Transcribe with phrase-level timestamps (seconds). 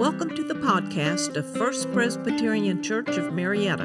[0.00, 3.84] Welcome to the podcast of First Presbyterian Church of Marietta,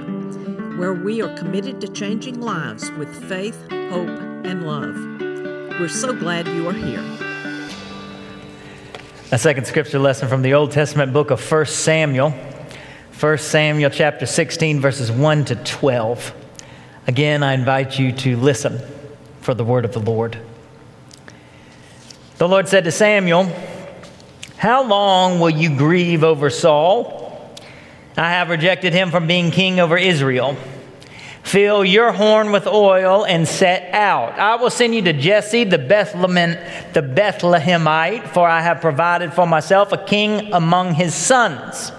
[0.78, 4.96] where we are committed to changing lives with faith, hope, and love.
[5.78, 7.04] We're so glad you are here.
[9.34, 12.32] A second scripture lesson from the Old Testament book of 1 Samuel.
[13.20, 16.34] 1 Samuel chapter 16, verses 1 to 12.
[17.08, 18.80] Again, I invite you to listen
[19.42, 20.38] for the word of the Lord.
[22.38, 23.52] The Lord said to Samuel,
[24.66, 27.56] how long will you grieve over Saul?
[28.18, 30.58] I have rejected him from being king over Israel.
[31.44, 34.40] Fill your horn with oil and set out.
[34.40, 36.58] I will send you to Jesse the Bethlehem,
[36.94, 41.92] the Bethlehemite, for I have provided for myself a king among his sons.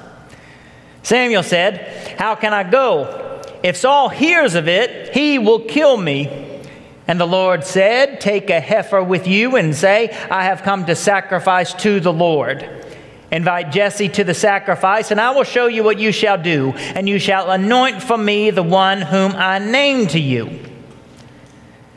[1.04, 3.40] Samuel said, How can I go?
[3.62, 6.45] If Saul hears of it, he will kill me.
[7.08, 10.96] And the Lord said, Take a heifer with you and say, I have come to
[10.96, 12.68] sacrifice to the Lord.
[13.30, 17.08] Invite Jesse to the sacrifice, and I will show you what you shall do, and
[17.08, 20.60] you shall anoint for me the one whom I name to you.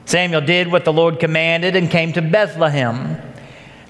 [0.05, 3.21] Samuel did what the Lord commanded and came to Bethlehem.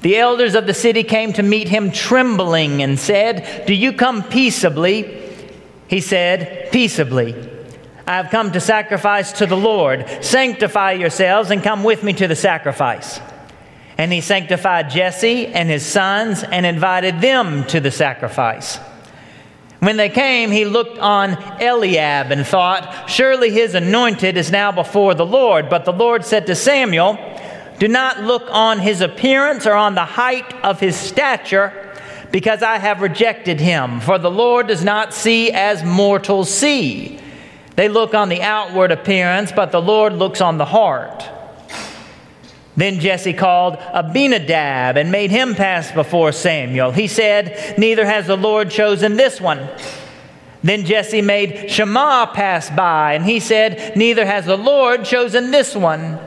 [0.02, 4.24] The elders of the city came to meet him trembling and said, Do you come
[4.24, 5.22] peaceably?
[5.88, 7.59] He said, Peaceably.
[8.10, 10.04] I have come to sacrifice to the Lord.
[10.22, 13.20] Sanctify yourselves and come with me to the sacrifice.
[14.00, 18.78] And he sanctified Jesse and his sons and invited them to the sacrifice.
[19.78, 25.14] When they came, he looked on Eliab and thought, Surely his anointed is now before
[25.14, 25.70] the Lord.
[25.70, 27.16] But the Lord said to Samuel,
[27.78, 31.96] Do not look on his appearance or on the height of his stature,
[32.32, 34.00] because I have rejected him.
[34.00, 37.19] For the Lord does not see as mortals see.
[37.76, 41.28] They look on the outward appearance, but the Lord looks on the heart.
[42.80, 46.92] Then Jesse called Abinadab and made him pass before Samuel.
[46.92, 49.68] He said, Neither has the Lord chosen this one.
[50.64, 55.76] Then Jesse made Shammah pass by, and he said, Neither has the Lord chosen this
[55.76, 56.20] one.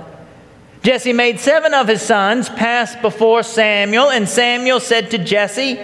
[0.83, 5.78] Jesse made seven of his sons pass before Samuel, and Samuel said to Jesse,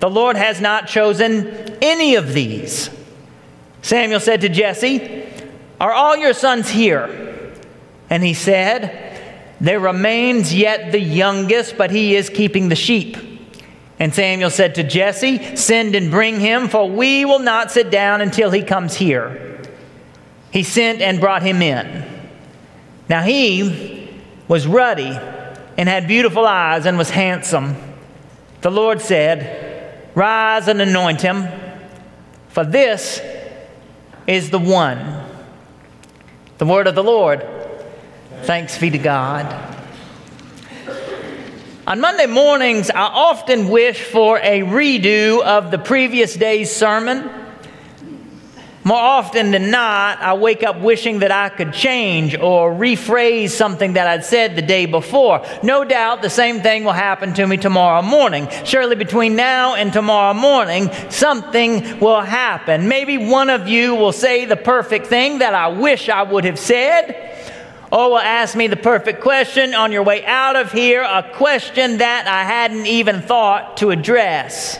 [0.00, 1.46] The Lord has not chosen
[1.80, 2.90] any of these.
[3.84, 5.26] Samuel said to Jesse,
[5.78, 7.52] Are all your sons here?
[8.08, 9.20] And he said,
[9.60, 13.18] There remains yet the youngest, but he is keeping the sheep.
[13.98, 18.22] And Samuel said to Jesse, Send and bring him, for we will not sit down
[18.22, 19.60] until he comes here.
[20.50, 22.06] He sent and brought him in.
[23.10, 24.08] Now he
[24.48, 25.14] was ruddy
[25.76, 27.76] and had beautiful eyes and was handsome.
[28.62, 31.48] The Lord said, Rise and anoint him,
[32.48, 33.20] for this
[34.26, 35.22] is the one.
[36.58, 37.44] The word of the Lord.
[38.42, 39.72] Thanks be to God.
[41.86, 47.43] On Monday mornings, I often wish for a redo of the previous day's sermon.
[48.86, 53.94] More often than not, I wake up wishing that I could change or rephrase something
[53.94, 55.42] that I'd said the day before.
[55.62, 58.46] No doubt the same thing will happen to me tomorrow morning.
[58.64, 62.86] Surely between now and tomorrow morning, something will happen.
[62.86, 66.58] Maybe one of you will say the perfect thing that I wish I would have
[66.58, 67.30] said.
[67.90, 71.98] Or will ask me the perfect question on your way out of here, a question
[71.98, 74.78] that I hadn't even thought to address.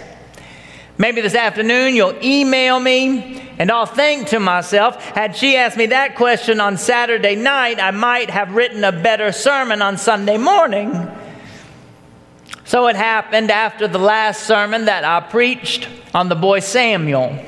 [1.04, 5.84] Maybe this afternoon you'll email me and I'll think to myself, had she asked me
[5.84, 11.06] that question on Saturday night, I might have written a better sermon on Sunday morning.
[12.64, 17.38] So it happened after the last sermon that I preached on the boy Samuel.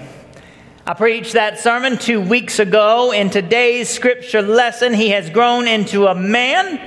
[0.87, 3.11] I preached that sermon two weeks ago.
[3.11, 6.79] In today's scripture lesson, he has grown into a man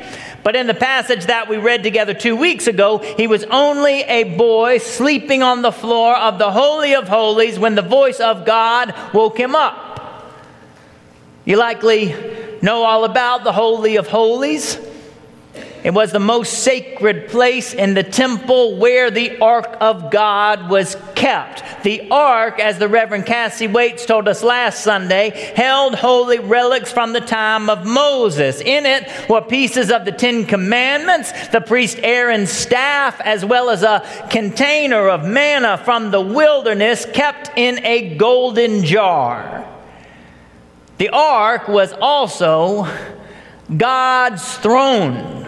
[0.43, 4.23] but in the passage that we read together two weeks ago, he was only a
[4.35, 8.93] boy sleeping on the floor of the Holy of Holies when the voice of God
[9.13, 9.87] woke him up.
[11.45, 12.15] You likely
[12.61, 14.77] know all about the Holy of Holies.
[15.81, 20.97] It was the most sacred place in the temple where the Ark of God was
[21.15, 21.63] kept.
[21.83, 27.13] The Ark, as the Reverend Cassie Waits told us last Sunday, held holy relics from
[27.13, 28.59] the time of Moses.
[28.59, 33.81] In it were pieces of the Ten Commandments, the priest Aaron's staff, as well as
[33.81, 39.65] a container of manna from the wilderness kept in a golden jar.
[40.97, 42.85] The Ark was also
[43.77, 45.38] God's throne.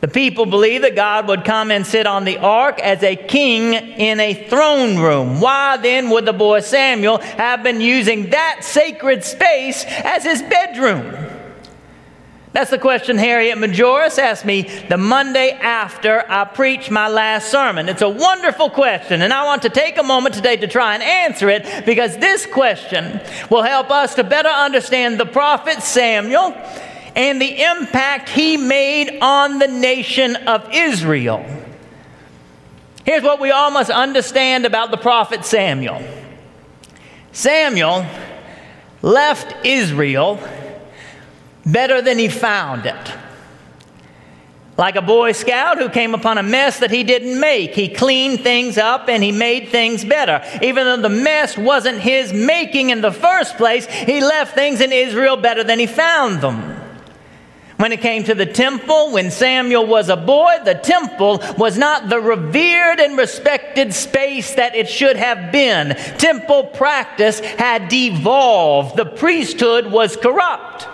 [0.00, 3.74] The people believed that God would come and sit on the ark as a king
[3.74, 5.40] in a throne room.
[5.40, 11.26] Why then would the boy Samuel have been using that sacred space as his bedroom?
[12.52, 17.88] That's the question Harriet Majoris asked me the Monday after I preached my last sermon.
[17.88, 21.02] It's a wonderful question, and I want to take a moment today to try and
[21.02, 23.20] answer it because this question
[23.50, 26.56] will help us to better understand the prophet Samuel
[27.14, 31.44] and the impact he made on the nation of Israel.
[33.04, 36.02] Here's what we all must understand about the prophet Samuel
[37.32, 38.04] Samuel
[39.02, 40.40] left Israel
[41.64, 43.14] better than he found it.
[44.76, 47.74] Like a Boy Scout who came upon a mess that he didn't make.
[47.74, 50.42] He cleaned things up and he made things better.
[50.62, 54.90] Even though the mess wasn't his making in the first place, he left things in
[54.90, 56.79] Israel better than he found them.
[57.80, 62.10] When it came to the temple, when Samuel was a boy, the temple was not
[62.10, 65.96] the revered and respected space that it should have been.
[66.18, 70.88] Temple practice had devolved, the priesthood was corrupt.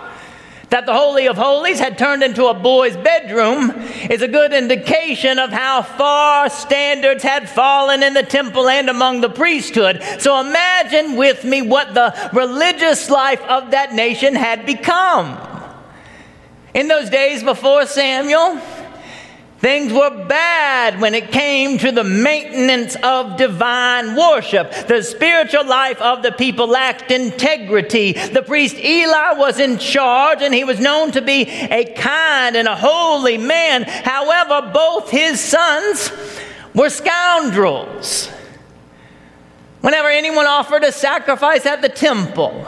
[0.69, 3.71] That the Holy of Holies had turned into a boy's bedroom
[4.09, 9.19] is a good indication of how far standards had fallen in the temple and among
[9.19, 10.01] the priesthood.
[10.19, 15.56] So imagine with me what the religious life of that nation had become.
[16.77, 18.61] In those days before Samuel,
[19.59, 24.71] Things were bad when it came to the maintenance of divine worship.
[24.87, 28.11] The spiritual life of the people lacked integrity.
[28.13, 32.67] The priest Eli was in charge and he was known to be a kind and
[32.67, 33.81] a holy man.
[33.81, 36.11] However, both his sons
[36.75, 38.27] were scoundrels.
[39.81, 42.63] Whenever anyone offered a sacrifice at the temple,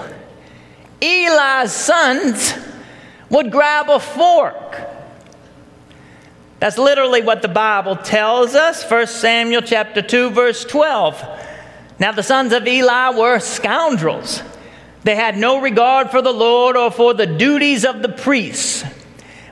[0.99, 2.55] Eli's sons
[3.29, 4.75] would grab a fork
[6.59, 8.89] that's literally what the Bible tells us.
[8.89, 11.23] 1 Samuel chapter 2 verse 12.
[11.99, 14.43] Now the sons of Eli were scoundrels.
[15.03, 18.83] They had no regard for the Lord or for the duties of the priests.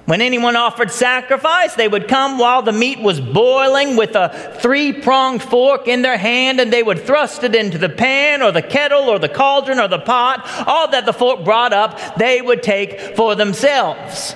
[0.08, 4.94] When anyone offered sacrifice, they would come while the meat was boiling with a three
[4.94, 8.62] pronged fork in their hand, and they would thrust it into the pan or the
[8.62, 10.50] kettle or the cauldron or the pot.
[10.66, 14.34] All that the fork brought up, they would take for themselves.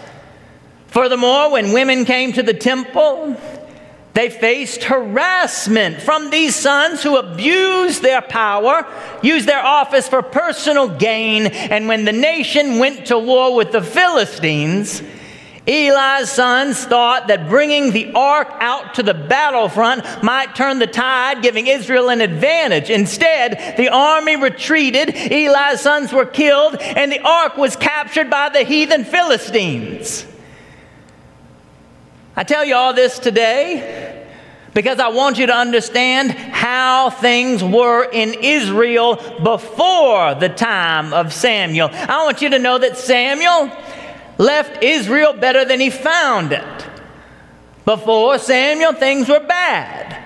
[0.88, 3.38] Furthermore, when women came to the temple,
[4.13, 8.85] they faced harassment from these sons who abused their power,
[9.23, 13.81] used their office for personal gain, and when the nation went to war with the
[13.81, 15.01] Philistines,
[15.67, 21.43] Eli's sons thought that bringing the ark out to the battlefront might turn the tide,
[21.43, 22.89] giving Israel an advantage.
[22.89, 28.63] Instead, the army retreated, Eli's sons were killed, and the ark was captured by the
[28.63, 30.25] heathen Philistines.
[32.35, 34.17] I tell you all this today
[34.73, 41.33] because I want you to understand how things were in Israel before the time of
[41.33, 41.89] Samuel.
[41.91, 43.69] I want you to know that Samuel
[44.41, 46.88] left Israel better than he found it.
[47.85, 50.17] Before Samuel, things were bad.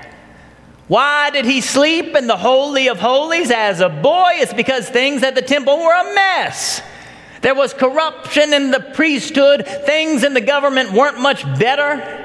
[0.87, 4.31] Why did he sleep in the Holy of Holies as a boy?
[4.35, 6.81] It's because things at the temple were a mess.
[7.41, 9.67] There was corruption in the priesthood.
[9.67, 12.21] Things in the government weren't much better.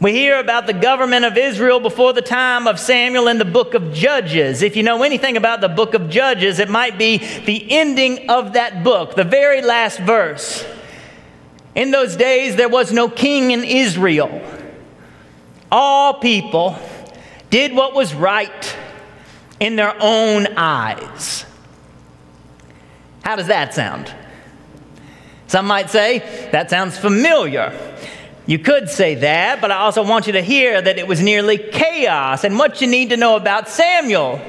[0.00, 3.74] We hear about the government of Israel before the time of Samuel in the book
[3.74, 4.62] of Judges.
[4.62, 8.54] If you know anything about the book of Judges, it might be the ending of
[8.54, 10.64] that book, the very last verse.
[11.74, 14.40] In those days, there was no king in Israel.
[15.72, 16.76] All people
[17.50, 18.76] did what was right
[19.58, 21.44] in their own eyes.
[23.22, 24.12] How does that sound?
[25.46, 26.18] Some might say,
[26.52, 27.72] that sounds familiar.
[28.46, 31.58] You could say that, but I also want you to hear that it was nearly
[31.58, 32.44] chaos.
[32.44, 34.40] And what you need to know about Samuel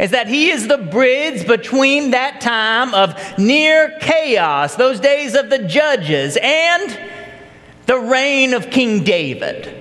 [0.00, 5.50] is that he is the bridge between that time of near chaos, those days of
[5.50, 6.98] the judges, and
[7.84, 9.76] the reign of King David.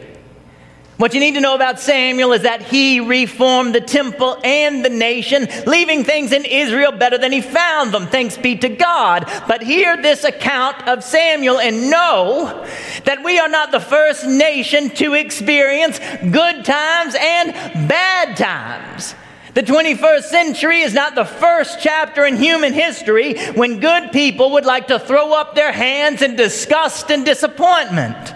[0.97, 4.89] What you need to know about Samuel is that he reformed the temple and the
[4.89, 8.05] nation, leaving things in Israel better than he found them.
[8.07, 9.31] Thanks be to God.
[9.47, 12.67] But hear this account of Samuel and know
[13.05, 17.53] that we are not the first nation to experience good times and
[17.87, 19.15] bad times.
[19.59, 24.63] The 21st century is not the first chapter in human history when good people would
[24.63, 28.33] like to throw up their hands in disgust and disappointment.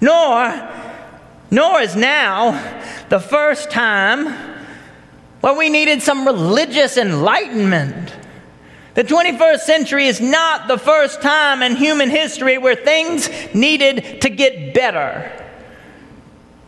[0.00, 0.70] Nor
[1.50, 2.52] nor is now
[3.10, 4.34] the first time
[5.42, 8.16] where we needed some religious enlightenment.
[8.94, 14.30] The 21st century is not the first time in human history where things needed to
[14.30, 15.43] get better.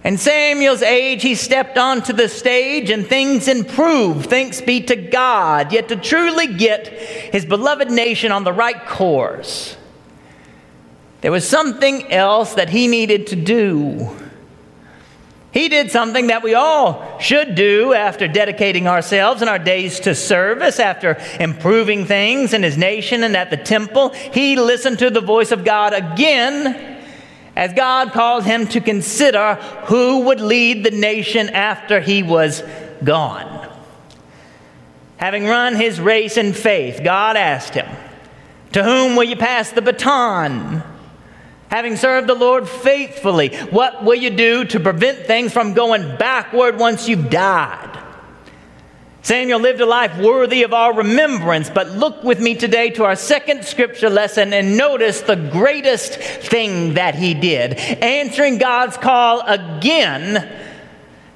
[0.06, 5.72] In Samuel's age, he stepped onto the stage and things improved, thanks be to God.
[5.72, 9.76] Yet to truly get his beloved nation on the right course,
[11.22, 14.16] there was something else that he needed to do.
[15.50, 20.14] He did something that we all should do after dedicating ourselves and our days to
[20.14, 24.10] service, after improving things in his nation and at the temple.
[24.10, 26.95] He listened to the voice of God again
[27.56, 29.54] as God called him to consider
[29.86, 32.62] who would lead the nation after he was
[33.02, 33.66] gone.
[35.16, 37.88] Having run his race in faith, God asked him,
[38.72, 40.82] To whom will you pass the baton?
[41.68, 46.78] Having served the Lord faithfully, what will you do to prevent things from going backward
[46.78, 47.95] once you've died?
[49.26, 53.16] Samuel lived a life worthy of our remembrance, but look with me today to our
[53.16, 57.74] second scripture lesson and notice the greatest thing that he did.
[57.74, 60.48] Answering God's call again,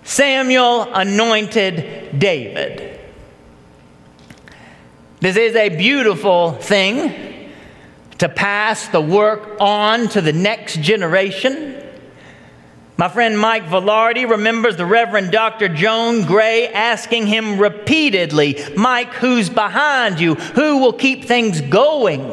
[0.04, 3.00] Samuel anointed David.
[5.18, 7.50] This is a beautiful thing
[8.18, 11.70] to pass the work on to the next generation.
[13.00, 15.71] My friend Mike Velarde remembers the Reverend Dr.
[15.71, 20.35] Joan Gray asking him repeatedly, Mike, who's behind you?
[20.35, 22.30] Who will keep things going?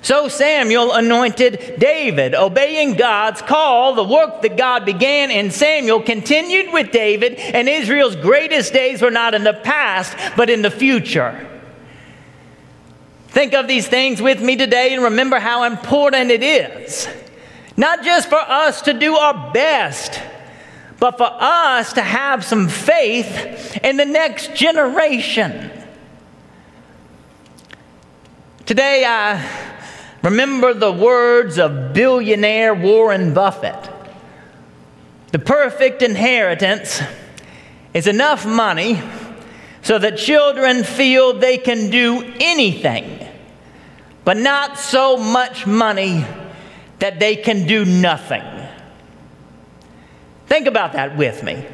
[0.00, 2.34] So Samuel anointed David.
[2.34, 8.16] Obeying God's call, the work that God began in Samuel continued with David, and Israel's
[8.16, 11.46] greatest days were not in the past, but in the future.
[13.26, 17.06] Think of these things with me today and remember how important it is.
[17.78, 20.20] Not just for us to do our best,
[20.98, 25.70] but for us to have some faith in the next generation.
[28.66, 29.48] Today, I
[30.24, 33.88] remember the words of billionaire Warren Buffett
[35.30, 37.00] The perfect inheritance
[37.94, 39.00] is enough money
[39.82, 43.24] so that children feel they can do anything,
[44.24, 46.26] but not so much money
[46.98, 48.42] that they can do nothing.
[50.46, 51.64] Think about that with me.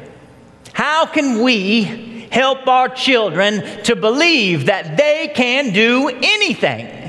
[0.73, 7.05] How can we help our children to believe that they can do anything?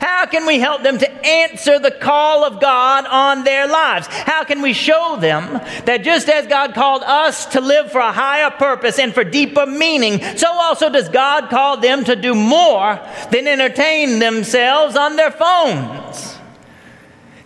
[0.00, 4.06] How can we help them to answer the call of God on their lives?
[4.06, 8.12] How can we show them that just as God called us to live for a
[8.12, 13.00] higher purpose and for deeper meaning, so also does God call them to do more
[13.32, 15.97] than entertain themselves on their phones?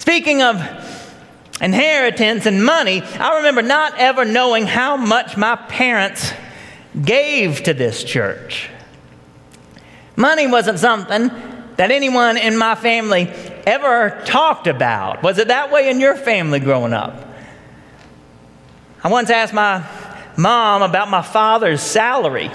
[0.02, 0.60] Speaking of
[1.60, 6.32] inheritance and money, I remember not ever knowing how much my parents
[7.00, 8.68] gave to this church.
[10.16, 11.28] Money wasn't something
[11.76, 13.28] that anyone in my family
[13.64, 15.22] ever talked about.
[15.22, 17.24] Was it that way in your family growing up?
[19.04, 19.86] I once asked my
[20.36, 22.50] mom about my father's salary.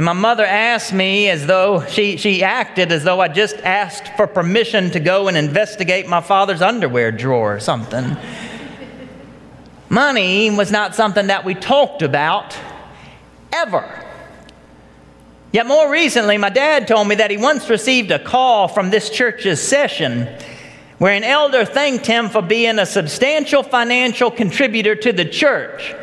[0.00, 4.16] And my mother asked me as though she, she acted as though I just asked
[4.16, 8.16] for permission to go and investigate my father's underwear drawer or something.
[9.90, 12.56] Money was not something that we talked about
[13.52, 14.02] ever.
[15.52, 19.10] Yet more recently, my dad told me that he once received a call from this
[19.10, 20.26] church's session
[20.96, 25.94] where an elder thanked him for being a substantial financial contributor to the church.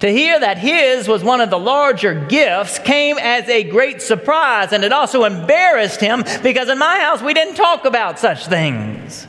[0.00, 4.72] To hear that his was one of the larger gifts came as a great surprise,
[4.72, 9.26] and it also embarrassed him because in my house we didn't talk about such things.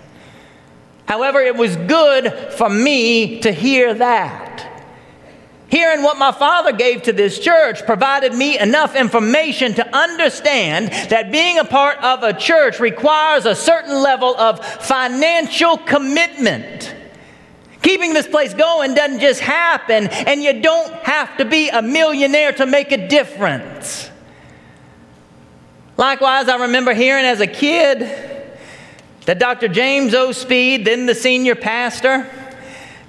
[1.07, 4.47] However, it was good for me to hear that.
[5.69, 11.31] Hearing what my father gave to this church provided me enough information to understand that
[11.31, 16.93] being a part of a church requires a certain level of financial commitment.
[17.97, 22.51] Keeping this place going doesn't just happen, and you don't have to be a millionaire
[22.51, 24.11] to make a difference.
[25.97, 28.01] Likewise, I remember hearing as a kid
[29.25, 29.67] that Dr.
[29.67, 30.31] James O.
[30.31, 32.29] Speed, then the senior pastor,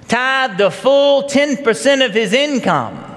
[0.07, 3.15] tithed the full 10% of his income.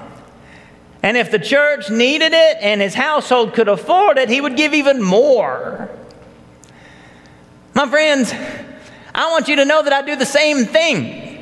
[1.01, 4.75] And if the church needed it and his household could afford it, he would give
[4.75, 5.89] even more.
[7.73, 8.31] My friends,
[9.15, 11.32] I want you to know that I do the same thing.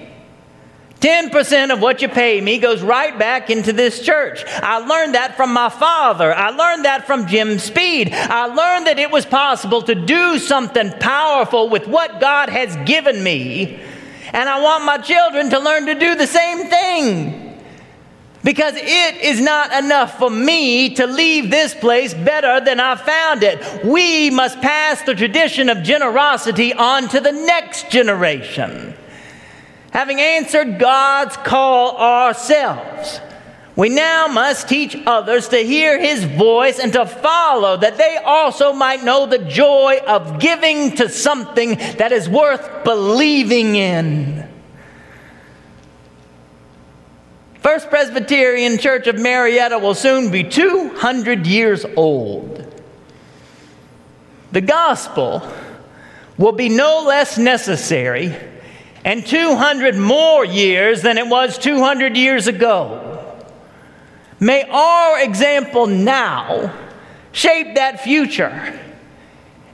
[1.02, 4.44] 10% of what you pay me goes right back into this church.
[4.48, 6.34] I learned that from my father.
[6.34, 8.14] I learned that from Jim Speed.
[8.14, 13.22] I learned that it was possible to do something powerful with what God has given
[13.24, 13.82] me
[14.34, 17.48] and I want my children to learn to do the same thing.
[18.44, 23.44] Because it is not enough for me to leave this place better than I found
[23.44, 23.86] it.
[23.86, 28.96] We must pass the tradition of generosity on to the next generation.
[29.92, 33.20] Having answered God's call ourselves,
[33.76, 38.74] We now must teach others to hear his voice and to follow, that they also
[38.74, 44.48] might know the joy of giving to something that is worth believing in.
[47.56, 52.66] First Presbyterian Church of Marietta will soon be 200 years old.
[54.52, 55.48] The gospel
[56.38, 58.36] will be no less necessary
[59.04, 63.08] and 200 more years than it was 200 years ago.
[64.40, 66.74] May our example now
[67.32, 68.80] shape that future.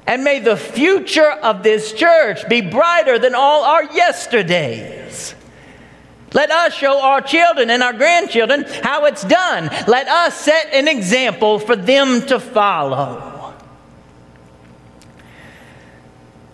[0.05, 5.36] And may the future of this church be brighter than all our yesterdays.
[6.34, 9.69] Let us show our children and our grandchildren how it's done.
[9.88, 13.53] Let us set an example for them to follow.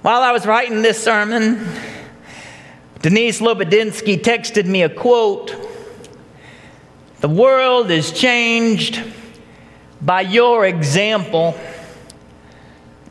[0.02, 1.66] While I was writing this sermon,
[3.04, 5.54] Denise Lobodinsky texted me a quote
[7.20, 9.04] The world is changed
[10.02, 11.54] by your example,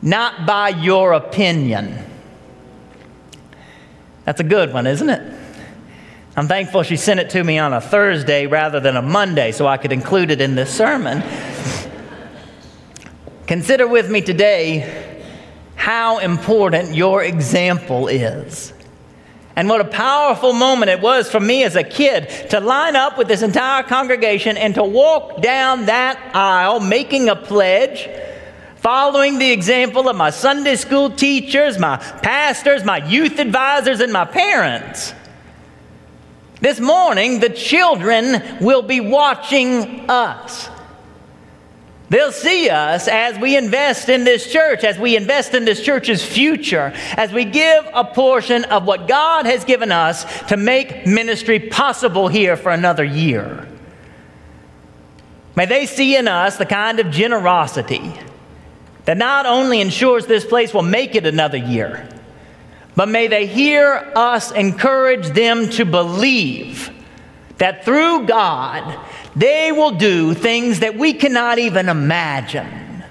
[0.01, 2.03] not by your opinion.
[4.25, 5.39] That's a good one, isn't it?
[6.35, 9.67] I'm thankful she sent it to me on a Thursday rather than a Monday so
[9.67, 11.21] I could include it in this sermon.
[13.45, 15.21] Consider with me today
[15.75, 18.73] how important your example is.
[19.55, 23.17] And what a powerful moment it was for me as a kid to line up
[23.17, 28.09] with this entire congregation and to walk down that aisle making a pledge,
[28.77, 34.25] following the example of my Sunday school teachers, my pastors, my youth advisors, and my
[34.25, 35.13] parents.
[36.59, 40.69] This morning, the children will be watching us.
[42.13, 46.23] They'll see us as we invest in this church, as we invest in this church's
[46.23, 51.59] future, as we give a portion of what God has given us to make ministry
[51.59, 53.67] possible here for another year.
[55.55, 58.13] May they see in us the kind of generosity
[59.05, 62.07] that not only ensures this place will make it another year,
[62.95, 66.91] but may they hear us encourage them to believe
[67.57, 68.99] that through God,
[69.35, 73.03] they will do things that we cannot even imagine.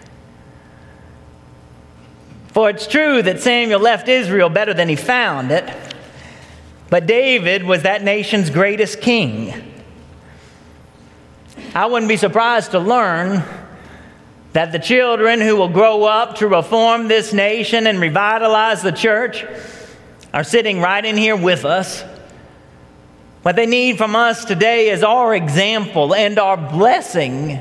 [2.48, 5.68] For it's true that Samuel left Israel better than he found it,
[6.90, 9.72] but David was that nation's greatest king.
[11.74, 13.42] I wouldn't be surprised to learn
[14.52, 19.46] that the children who will grow up to reform this nation and revitalize the church
[20.34, 22.04] are sitting right in here with us.
[23.42, 27.58] What they need from us today is our example and our blessing.